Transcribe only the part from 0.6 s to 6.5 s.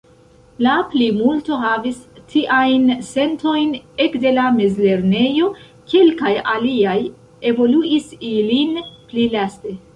La plimulto havis tiajn sentojn ekde la mezlernejo; kelkaj